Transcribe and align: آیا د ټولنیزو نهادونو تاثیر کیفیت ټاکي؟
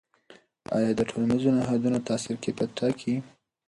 آیا 0.77 0.91
د 0.95 1.01
ټولنیزو 1.09 1.49
نهادونو 1.57 2.05
تاثیر 2.07 2.35
کیفیت 2.43 2.69
ټاکي؟ 2.79 3.15